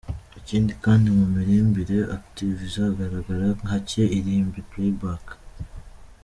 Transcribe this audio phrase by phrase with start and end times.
[0.39, 5.25] Ikindi kandi mu miririmbire, Active izagaragara hake irimba playback.